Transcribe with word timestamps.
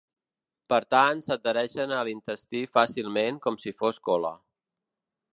Per 0.71 0.77
tant 0.93 1.19
s’adhereixen 1.25 1.93
a 1.97 1.99
l’intestí 2.07 2.61
fàcilment 2.77 3.37
com 3.47 3.59
si 3.65 3.75
fos 3.83 4.01
cola. 4.09 4.33